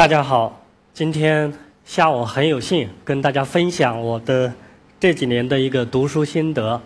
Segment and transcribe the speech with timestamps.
[0.00, 1.52] 大家好，今天
[1.84, 4.50] 下午很有幸跟大家分享我的
[4.98, 6.80] 这几年的一个读书心得。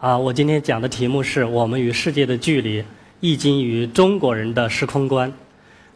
[0.00, 2.80] 啊，我今天讲的题目是我们与世界的距离，
[3.20, 5.30] 《易经》与中国人的时空观。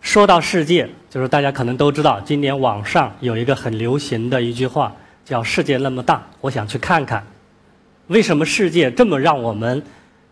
[0.03, 4.95] 说到世界，就是大家可能都知道，今年网上有一个很流行的一句话，
[5.25, 7.27] 叫“世界那么大，我想去看看”。
[8.09, 9.83] 为什么世界这么让我们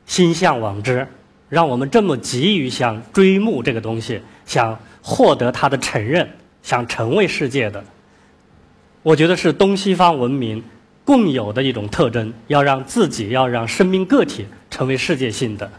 [0.05, 1.09] 心向往之，
[1.49, 6.29] 让我们这么急于想追慕这个东西，想获得它的承认，
[6.63, 7.83] 想成为世界的？
[9.03, 10.63] 我觉得是东西方文明
[11.05, 15.71] 共有的一种特征，要让自己，要让生命个体成为世界性的。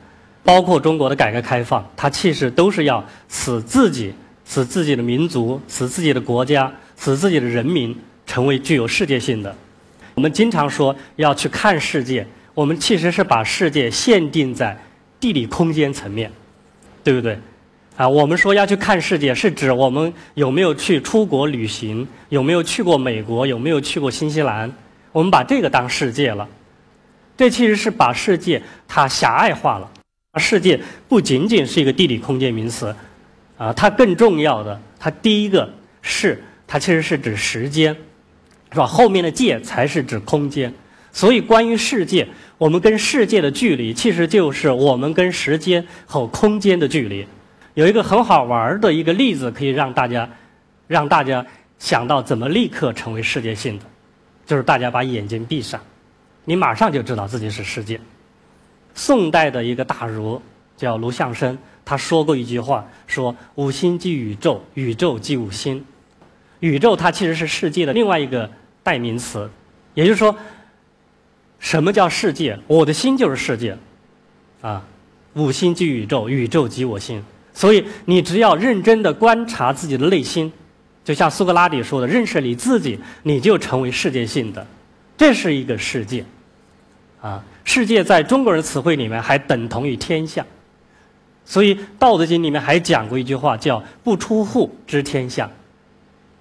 [0.44, 4.13] 包括中国的改革开放，它其实都是要使自己、
[4.45, 7.94] 使自己的民族、使自己的国家、使自己的人民
[8.25, 9.53] 成为具有世界性的。
[10.13, 14.77] 我们经常说要去看世界，我们其实是把世界限定在
[15.20, 16.31] 地理空间层面，
[17.03, 17.38] 对不对？
[17.95, 24.72] 啊，我们说要去看世界，是指我们有没有去出国旅行，有没有去过美国，有没有去过新西兰，
[25.11, 26.47] 我们把这个当世界了。
[27.36, 29.89] 这其实是把世界它狭隘化了。
[30.38, 32.95] 世界不仅仅是一个地理空间名词，
[33.58, 35.67] 啊，它更重要的，它第一个
[36.03, 37.95] 是它其实是指时间，
[38.72, 38.86] 是吧？
[38.86, 40.72] 后面的界才是指空间。
[41.11, 47.27] 所以，关于世界，我们跟世界的距离，其实就是我们跟时间和空间的距离。
[47.75, 50.27] 有一个很好玩的一个例子，可以让大家
[50.88, 51.45] 让大家
[51.78, 53.85] 想到怎么立刻成为世界性的，
[54.45, 55.80] 就是大家把眼睛闭上，
[56.45, 58.00] 你马上就知道自己是世界。
[58.95, 60.41] 宋代的一个大儒
[60.75, 65.85] 叫卢象升，他说过一句话：“说五星即宇宙，宇宙即五星。
[66.59, 68.50] 宇宙它其实是世界的另外一个
[68.81, 69.47] 代名词，
[69.94, 70.35] 也就是说，
[71.59, 72.58] 什么叫世界？
[72.67, 73.77] 我的心就是世界，
[74.61, 74.83] 啊，
[75.33, 77.23] 五星即宇宙，宇宙即我心。
[77.53, 80.52] 所以你只要认真的观察自己的内心，
[81.03, 84.66] 就像苏格拉底说的，认识你自己，你就成为世界性的。
[85.17, 86.23] 这是一个世界。”
[87.19, 90.45] 啊，世界在中国人词汇里面还等同于天下，
[91.44, 95.50] 所以《道德经》里面还讲过一句话，叫“不出户知天下”。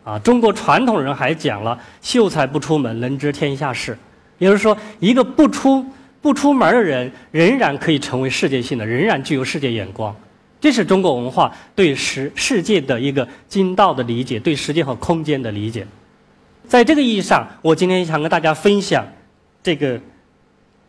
[0.04, 3.96] 啊，中国传统人还讲了“秀才不出门，能知天下事”。
[4.38, 5.84] 也就是说，一个不出
[6.20, 10.14] 不出门的人，仍然可以成为世界性的，仍然具有世界眼光。
[10.60, 15.86] 这是中国文化对世世界的一个精道的理解，对时间和空间的理解。
[16.66, 19.06] 在这个意义上，我今天想跟大家分享
[19.62, 19.98] 这个。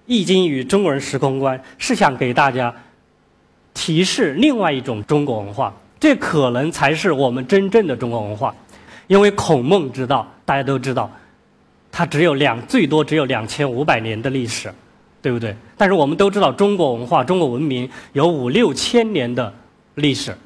[0.10, 2.74] 《易经》与中国人时空观是想给大家
[3.74, 8.56] 提示另外一种中国文化，这可能才是我们真正的中国文化。
[9.08, 11.12] 因为孔孟之道，大家都知道，
[11.98, 14.72] 它只有两，最多只有两千五百年的历史，
[15.20, 15.56] 对不对？
[15.76, 19.52] 但是我们都知道，中国文化、中国文明有五六千年的
[19.96, 20.38] 历史。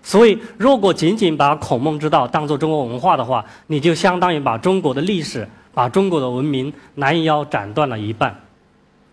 [0.00, 5.44] 所以，如果仅仅把孔孟之道当做中国文化的话，你就相当于把中国的历史、
[5.74, 8.32] 把中国的文明拦腰斩断了一半。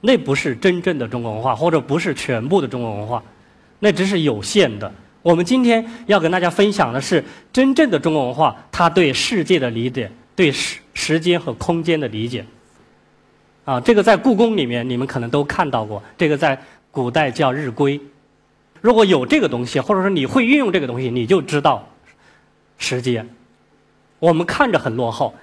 [0.02, 3.24] 那不是真正的中国文化，或者不是全部的中国文化，
[3.80, 4.94] 那只是有限的。
[5.24, 12.44] 我们今天要跟大家分享的是真正的中国文化，它对世界的理解，对世时间和空间的理解。
[13.66, 16.60] 啊，这个在故宫里面你们可能都看到过，这个在
[16.90, 18.02] 古代叫日晷。
[18.82, 21.88] 如果有这个东西，或者说你会运用这个东西，你就知道
[22.80, 23.30] 时间。
[24.18, 25.36] 我们看着很落后，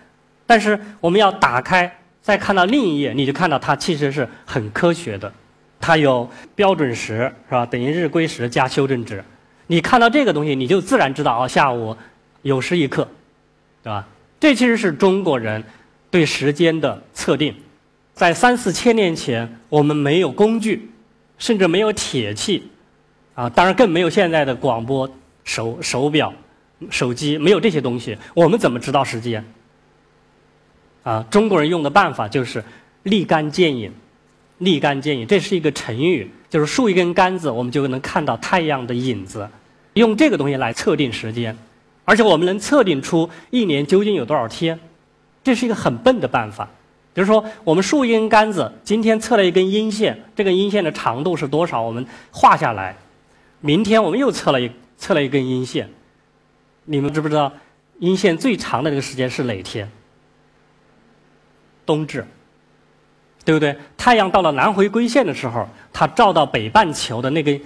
[0.45, 2.01] 但是我们要打开。
[2.21, 5.31] 再看到另一页，你就看到它其实是很科学的，
[5.79, 7.67] 它有标准时是吧？
[7.67, 9.23] 等于日晷时加修正值。
[9.67, 11.95] 你看到这个东西，你就自然知道哦，下午
[12.41, 13.07] 有时一刻，
[13.83, 14.09] 对吧？
[14.41, 15.65] 这其实是中国人
[16.11, 17.55] 对时间的测定。
[18.13, 20.91] 在三四千年前，我们没有工具，
[21.39, 22.63] 甚至没有铁器，
[23.35, 25.11] 啊，当然更没有现在的广播、
[25.43, 26.33] 手手表、
[26.91, 29.45] 手机，没有这些东西，我们怎么知道时间？
[31.03, 32.63] 啊，中国人用的办法就是
[33.03, 33.93] 立竿见影，
[34.59, 39.49] 立竿见影，这是一个成语，就是竖一根杆子，我们就能看到太阳的影子。
[39.95, 41.57] 用这个东西来测定时间，
[42.05, 44.79] 而且我们能测定出一年究竟有多少天，
[45.43, 46.69] 这是一个很笨的办法。
[47.15, 51.81] 比如说，我们竖一根杆子，今天测了一根阴线，这根阴线的长度是多少？
[51.81, 52.97] 我们画下来。
[53.61, 55.89] 明天我们又测了一测了一根阴线，
[56.85, 57.53] 你们知不知道
[58.01, 59.91] 阴线最长的这个时间是哪天？
[61.87, 62.27] 冬至，
[63.45, 63.77] 对不对？
[63.97, 67.61] 太阳到了南回归线的时候，它照到北半球的那根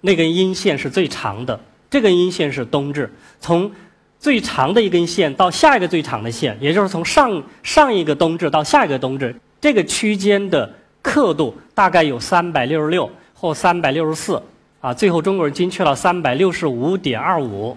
[0.00, 1.60] 那根阴线是最长的。
[1.90, 3.12] 这根阴线是冬至。
[3.40, 3.70] 从
[4.18, 10.68] 最长的一根线到下一个最长的线，也就是从上上一个冬至到下一个冬至，这个区间的
[11.00, 14.42] 刻度大概有三百六十六或三百六十四
[14.80, 14.92] 啊。
[14.92, 17.76] 最后中国人精确了三百六十五点二五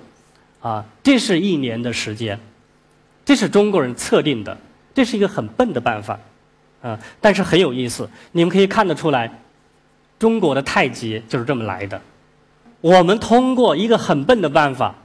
[0.62, 2.40] 啊，这是一年的时间，
[3.24, 4.58] 这是中国人测定的，
[4.96, 6.20] 这是一个很笨的办法，
[6.82, 8.10] 啊，但是很有意思。
[8.32, 9.32] 你们可以看得出来，
[10.18, 12.02] 中国的太极就是这么来的。
[12.82, 14.96] 我们通过一个很笨的办法，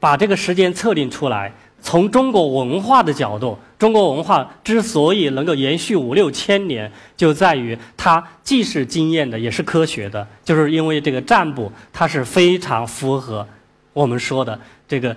[0.00, 1.52] 把这个时间测定出来。
[1.80, 10.26] 从中国文化的角度，中国文化之所以能够延续五六千年，就在于它既是经验的，也是科学的。
[10.44, 13.46] 就是因为这个占卜，它是非常符合
[13.92, 14.58] 我们说的
[14.88, 15.16] 这个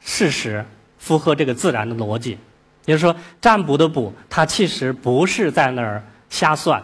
[0.00, 0.62] 事实，
[0.98, 2.36] 符合这个自然的逻辑。
[2.84, 6.82] 也就是说，占卜的卜，它其实不是在那儿瞎算，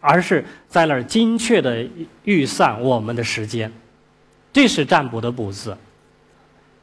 [0.00, 1.86] 而是在那儿精确的
[2.24, 3.72] 预算我们的时间。
[4.52, 5.76] 这是占卜的卜字。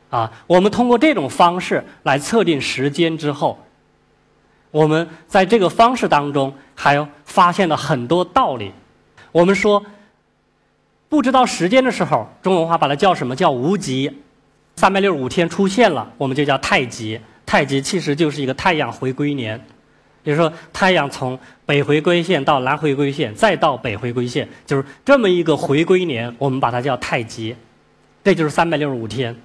[0.10, 3.60] 啊，我们通过这种方式来测定时间之后，
[4.72, 8.72] 我们在这个方式当中还发现了很多道理。
[9.32, 9.84] 我们说，
[11.10, 14.22] 不知道时间的时候，中国文化把它叫什么叫无极。
[14.78, 17.20] 三百六十五天出现了，我们就叫太极。
[17.46, 19.66] 太极其实就是一个太阳回归年，
[20.26, 27.56] 就是说，太阳从北回归线到南回归线，再到北回归线，就是这么一个回归年，我们把它叫太极。
[28.24, 29.36] 这就是三百六十五天。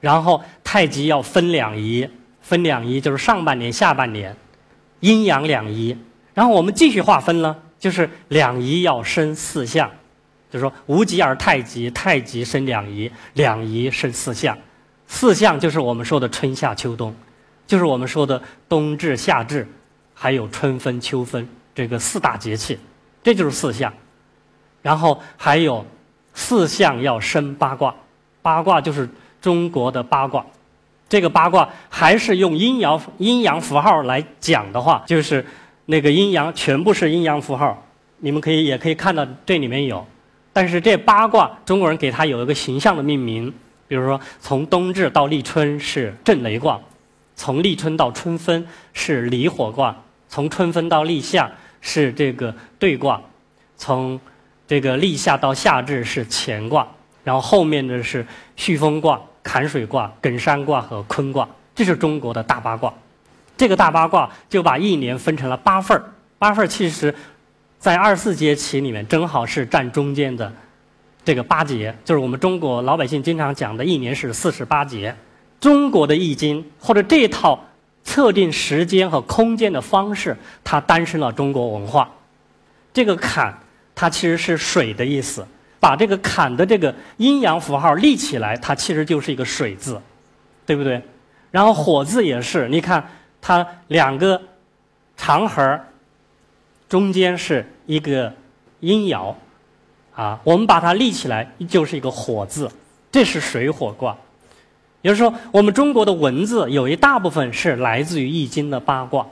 [0.00, 2.08] 然后太极要分两仪，
[2.40, 4.34] 分两仪就是上半年、下半年，
[5.00, 5.94] 阴阳两仪。
[6.32, 9.90] 然后我们继续划分了，就是两仪要生四象，
[10.48, 14.56] 就是说无极而太极，太极生两仪，两仪生四象，
[15.06, 17.14] 四象就是我们说的春夏秋冬，
[17.66, 19.68] 就是我们说的冬至、夏至，
[20.20, 22.78] 还有春分、秋分这个四大节气，
[23.22, 23.90] 这就是四象。
[24.82, 25.86] 然后还有
[26.34, 27.94] 四象要生八卦，
[28.42, 29.08] 八卦就是。
[29.40, 30.44] 中国的八卦，
[31.08, 35.42] 这个八卦还是用阴阳阴阳符号来讲的话，就是
[35.86, 37.82] 那个阴阳全部是阴阳符号。
[38.18, 40.06] 你们可以也可以看到这里面有，
[40.52, 43.50] 但是这八卦中国人给它有一个形象的命名，
[43.88, 46.78] 比如说从冬至到立春是震雷卦，
[47.34, 49.96] 从立春到春分是离火卦，
[50.30, 51.50] 从春分到立夏
[51.82, 53.20] 是这个兑卦，
[53.76, 54.18] 从
[54.66, 56.88] 这个立夏到夏至是乾卦，
[57.22, 59.20] 然后后面的是戌风卦。
[59.42, 62.92] 坎水卦、艮山卦和坤卦，这是中国的大八卦。
[63.56, 66.04] 这个大八卦就把一年分成了八份儿，
[66.38, 67.12] 八份儿其实，
[67.78, 70.52] 在二十四节气里面正好是占中间的
[71.24, 75.16] 这个八节，就是我们中国老百姓经常讲的一年是四十八节。
[75.58, 77.64] 中国的易经或者这套
[78.10, 82.10] 测定时间和空间的方式，它诞生了中国文化。
[82.92, 83.56] 这个坎，
[83.94, 85.46] 它其实是水的意思。
[85.78, 90.02] 把这个坎的这个阴阳符号立起来，它其实就是一个水字，
[90.66, 91.00] 对不对？
[91.52, 93.08] 然后火字也是，你看
[93.40, 94.42] 它两个
[95.16, 95.80] 长横
[96.88, 98.34] 中间是一个
[98.80, 99.32] 阴爻，
[100.16, 102.68] 啊，我们把它立起来就是一个火字，
[103.12, 104.18] 这是水火卦。
[105.02, 109.26] 也就是说，我们中国的文字有一大部分是来自于易经的八卦，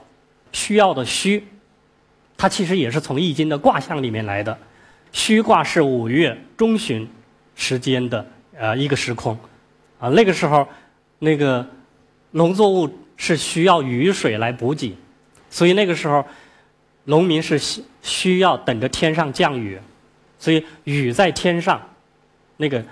[0.53, 1.45] 需要的需，
[2.37, 4.57] 它其实也是从易经的卦象里面来的。
[5.13, 7.07] 虚卦是五月中旬
[7.55, 8.27] 时间的
[8.57, 9.39] 呃一个时空，
[9.99, 10.67] 啊那个时候
[11.19, 11.67] 那个
[12.31, 14.97] 农作物是需要雨水来补给，
[15.51, 16.25] 所以那个时候
[17.05, 19.79] 农民是需需要等着天上降雨，
[20.39, 21.81] 所以雨在天上，
[22.57, 22.83] 那个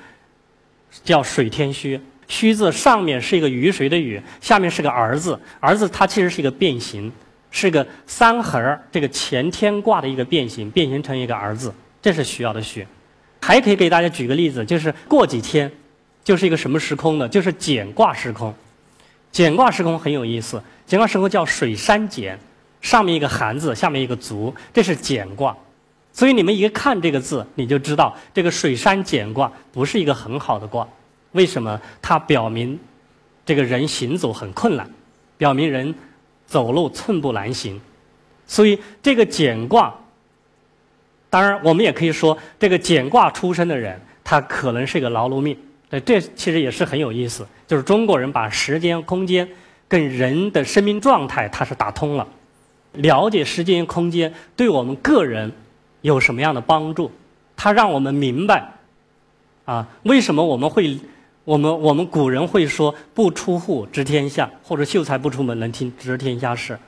[1.05, 1.99] 叫水天虚。
[2.29, 7.11] 虚字上面是一个雨水的雨，下面是个儿字，儿字它其实是一个变形，
[7.51, 11.73] 是个三横这个乾天卦的一个变形，变形成一个儿字。
[12.03, 12.87] 这是需要的需，
[13.41, 15.71] 还可以给大家举个例子，就是过几天，
[16.23, 17.29] 就是一个什么时空呢？
[17.29, 18.55] 就是简卦时空。
[19.33, 22.39] 简卦时空很有意思，简卦时空叫水山简，
[22.81, 25.57] 上面一个寒字，下面一个足，这是简卦。
[26.13, 30.87] 所以你们一看这个字，你就知道这个水山简卦不是一个很好的卦。
[31.37, 31.81] 为什么？
[32.03, 32.77] 它表明
[33.45, 34.91] 这个人行走很困难，
[35.39, 35.95] 表明人
[36.47, 37.81] 走路寸步难行。
[38.47, 39.95] 所以这个简卦。
[41.29, 45.57] 当然，我们也可以说，这个简卦出身的人，他可能是一个劳碌命。
[45.91, 47.47] 对，这其实也是很有意思。
[47.67, 49.47] 就是中国人把时间、空间
[49.87, 52.27] 跟人的生命状态，它是打通了。
[52.93, 55.53] 了解时间、空间对我们个人
[56.01, 57.11] 有什么样的帮助？
[57.57, 58.73] 它让我们明白，
[59.65, 60.99] 啊，为什么我们会，
[61.47, 66.79] 我们我们古人会说“不出户知天下”，或者“秀才不出门能听知天下事”，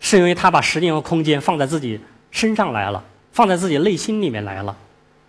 [0.00, 2.00] 是因为他把时间和空间放在自己
[2.32, 3.04] 身上来了。
[3.32, 4.74] 放在自己内心里面来了，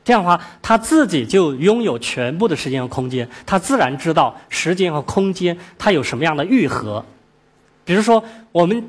[0.06, 7.04] 这样的话，他自己就拥有全部的时间和空间，他自然知道时间和空间它有什么样的愈合。
[7.84, 8.82] 比如说，我们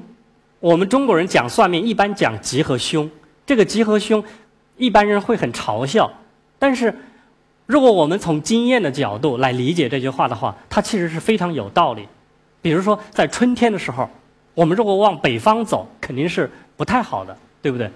[0.60, 3.10] 我们中国人讲算命，一般讲吉和凶，
[3.44, 4.22] 这个吉和凶，
[4.76, 6.08] 一般人会很嘲笑，
[6.60, 6.96] 但是
[7.68, 12.08] 如果我们从经验的角度来理解这句话的话，它其实是非常有道理。
[12.62, 14.08] 比如说，在春天的时候，
[14.54, 17.90] 我们如果往北方走，肯定是不太好的，对不对？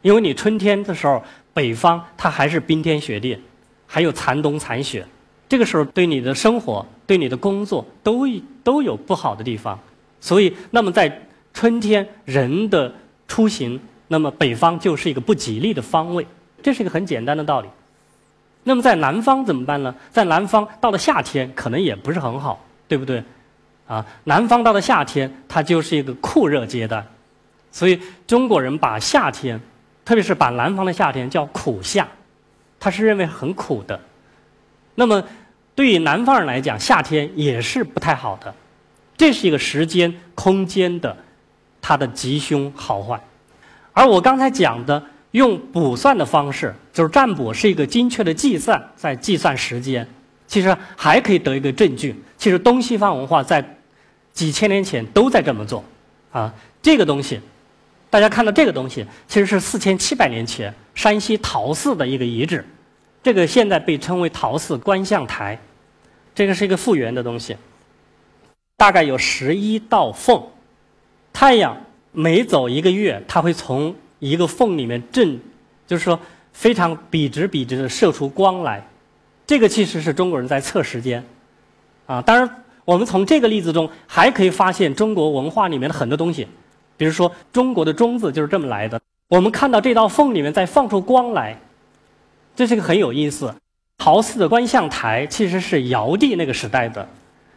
[0.00, 3.38] 因为你春天的时候，北方它还是冰天雪地，
[3.86, 5.04] 还有残冬残雪，
[5.46, 8.26] 这个时候对你的生活、对你的工作都
[8.64, 9.78] 都有不好的地方。
[10.22, 12.90] 所以，那么在春天人的
[13.26, 16.26] 出行，那么北方就是一个不吉利的方位，
[16.62, 17.68] 这是一个很简单的道理。
[18.68, 19.94] 那么在南方怎么办呢？
[20.10, 23.24] 在南方到了夏天可能也不是很好，对不对？
[23.86, 27.02] 啊，南方到了夏天它就是一个酷热阶段，
[27.72, 29.58] 所以中国人把夏天，
[30.04, 32.06] 特别是把南方的夏天叫苦夏，
[32.78, 33.98] 他是认为很苦的。
[34.96, 35.24] 那么
[35.74, 38.54] 对于南方人来讲，夏天也是不太好的，
[39.16, 41.16] 这是一个时间空间的
[41.80, 43.18] 它的吉凶好坏。
[43.94, 45.02] 而我刚才讲的。
[45.32, 50.06] 用卜算的方式，就是占卜是一个精确的计算，在计算时间。
[50.46, 52.14] 其实还可以得一个证据。
[52.38, 53.76] 其实东西方文化在
[54.32, 55.84] 几千年前都在这么做。
[56.32, 57.38] 啊，这个东西，
[58.08, 62.64] 大家看到这个东西，其实是四千七百年前山西陶寺的一个遗址。
[63.22, 65.60] 这个现在被称为陶寺观象台。
[66.34, 67.54] 这个是一个复原的东西，
[68.78, 70.42] 大概有十一道缝。
[71.34, 71.76] 太阳
[72.12, 73.94] 每走一个月，它会从。
[74.18, 75.38] 一个缝里面正，
[75.86, 76.18] 就是说
[76.52, 78.86] 非常笔直笔直的射出光来，
[79.46, 81.24] 这个其实是中国人在测时间，
[82.06, 86.46] 啊，当然我们从这个例子中还可以发现中国文化里面的很多东西，
[86.96, 89.00] 比如说中国的“中”字就是这么来的。
[89.28, 91.58] 我们看到这道缝里面在放出光来，
[92.56, 93.54] 这是个很有意思。
[93.98, 97.06] 陶寺的观象台其实是尧帝那个时代的，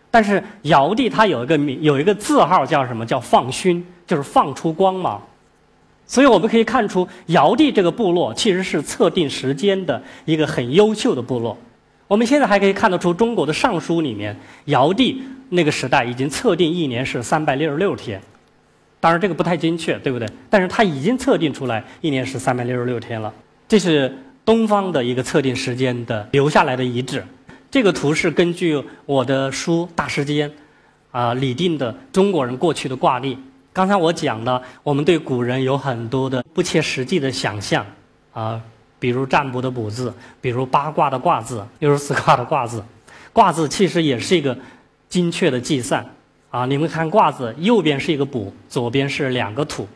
[0.09, 5.21] 但是尧帝他有一个名有一个字号叫什么叫放勋，就是放出光芒。
[6.11, 11.57] 所以我们可以看出，尧帝这个部落其实是测定时间的一个很优秀的部落。
[12.09, 18.21] 我们现在还可以看得出，中国的尚书里面，尧帝那个时代已经测定一年是三百六十六天。
[18.99, 20.27] 当然这个不太精确，对不对？
[20.49, 23.33] 但是他已经测定出来一年是三百六十六天了。
[23.69, 24.13] 这是
[24.43, 27.23] 东方的一个测定时间的留下来的遗址。
[27.71, 30.49] 这个图是根据我的书《大时间》
[31.11, 33.37] 啊拟定的中国人过去的挂历。
[33.73, 37.85] 刚才我讲了，我们对古人有很多的不切实际的想象，
[38.33, 38.61] 啊，
[38.99, 42.83] 比如占卜的卜字，比如八卦的卦字，六十四卦的卦字，
[43.31, 44.57] 卦字其实也是一个
[45.07, 46.05] 精确的计算，
[46.49, 49.87] 啊，你们看卦字，右边是一个卜，左边是两个土，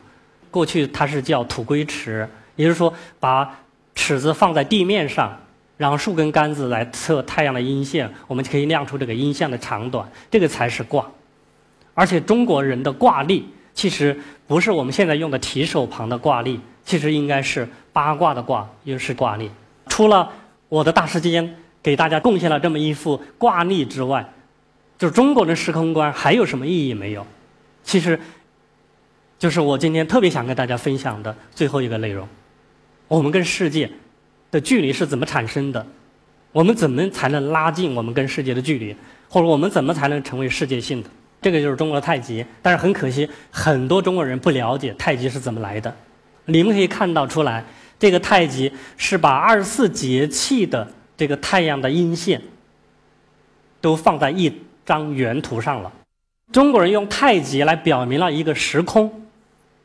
[0.50, 2.90] 过去它是叫土归池，也就是说
[3.20, 3.58] 把
[3.94, 5.38] 尺子放在地面上，
[5.76, 11.06] 然后数根杆子来测太阳的阴线，我们可以量出这个阴线的长短，这个才是卦，
[11.92, 13.50] 而且中国人的卦历。
[13.76, 14.18] 其实
[14.48, 19.50] 不是我们现在用的提手旁的卦历，其实应该是八卦的卦，又是卦历。
[19.86, 20.32] 除了
[20.70, 24.32] 我的大时间给大家贡献了这么一幅卦历之外，
[24.98, 27.24] 就是中国的时空观还有什么意义没有？
[27.84, 28.18] 其实，
[29.38, 32.26] 就是我今天特别想跟大家分享的最后一个内容：
[33.06, 33.90] 我们跟世界
[34.50, 35.86] 的距离是怎么产生的？
[36.50, 38.96] 我们怎么才能拉近我们跟世界的距离？
[39.28, 41.10] 或者我们怎么才能成为世界性的？
[41.46, 45.94] 这个就是中国的太极，但是很可惜，很多中国人不了解太极是怎么来的。
[46.46, 47.64] 你们可以看到出来，
[48.00, 52.42] 这个太极是把二十四节气的这个太阳的阴线
[53.80, 54.52] 都放在一
[54.84, 55.92] 张原图上了。
[56.50, 59.28] 中国人用太极来表明了一个时空，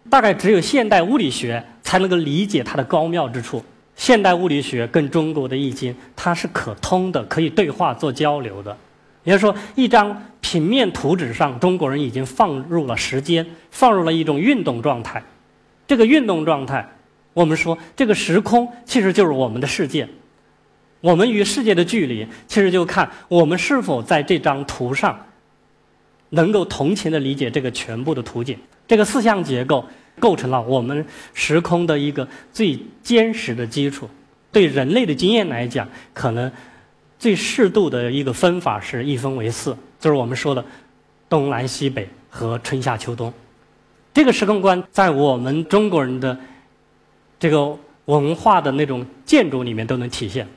[0.09, 3.63] 大概只有现代物理学才能够理解它的高妙之处。
[3.95, 8.75] 现代物理学跟中国的易经，它是可通的，可以对话做交流的。
[9.23, 15.21] 也就是说，一张平面图纸上，中国人已经放入了时间，放入了一种运动状态。
[15.85, 16.89] 这个运动状态，
[17.33, 20.07] 我们说这个时空其实就是我们的世界。
[21.01, 25.27] 我们与世界的距离，其实就看我们是否在这张图上
[26.29, 28.57] 能够同情的理解这个全部的图景。
[28.87, 29.85] 这个四项结构
[30.19, 34.09] 构成了我们时空的一个最坚实的基础。
[34.51, 36.51] 对人类的经验来讲，可能。
[37.21, 40.65] 最适度的一个分法是一分为四，就是我们说的
[41.29, 43.31] 东南西北和春夏秋冬。
[44.11, 46.35] 这个时空观在我们中国人的
[47.39, 50.47] 这个文化的那种建筑里面都能体现。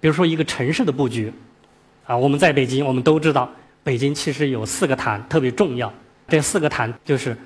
[0.00, 1.30] 比如说一个城市的布局，
[2.06, 3.52] 啊，我们在北京，我们都知道
[3.82, 5.92] 北京其实有四个坛特别重要。
[6.26, 7.36] 这四个坛就是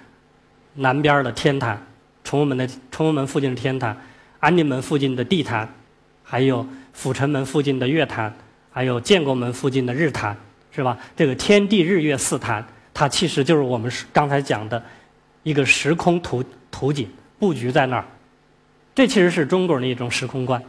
[0.74, 1.84] 南边的天坛，
[2.22, 4.00] 崇文门的崇文门附近的天坛，
[4.38, 5.68] 安定门附近的地坛，
[6.22, 8.32] 还有阜成门附近的月坛。
[8.78, 10.36] 还有建国门附近的日坛，
[10.70, 10.96] 是吧？
[11.16, 14.80] 这个天地日月四坛，它其实就是我们刚才讲的
[15.42, 17.08] 一个时空图图景
[17.40, 18.04] 布局在那儿。
[18.94, 20.62] 这其实是中国人的一种时空观。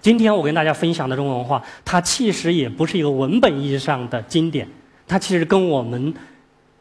[0.00, 4.68] 今天我跟大家分享的中国文化，它其实也不是一个文本意义上的经典，
[5.08, 6.14] 它其实跟我们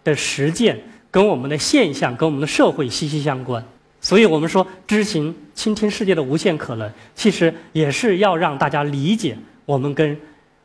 [0.03, 3.65] 的实践、跟我们的现象、跟我们的社会息息相关。
[3.99, 9.35] 所以我们说，知行倾听世界的无限可能，其实也是要让大家理解
[9.65, 10.15] 我们跟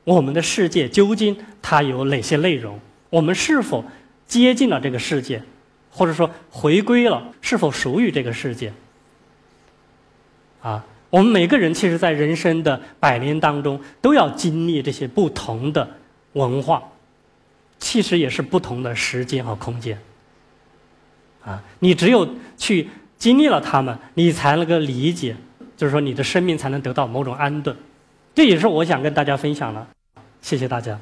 [0.04, 2.78] 我们的世界究竟它有哪些内容，
[3.11, 3.85] 我们是否
[4.26, 5.42] 接近了这个世界，
[5.90, 8.73] 或者说回归了，是否属于这个世界。
[10.62, 15.97] 啊，我们每个人其实，在人生的百年当中，都要经历这些不同的
[16.33, 16.83] 文化，
[17.78, 19.99] 其实也是不同的时间和空间。
[21.45, 22.88] 啊，你只有去。
[23.21, 25.37] 经历了他们，你才能够理解，
[25.76, 27.76] 就是说你的生命才能得到某种安顿。
[28.40, 29.87] 这也是我想跟大家分享的。
[30.40, 30.99] 谢谢大家。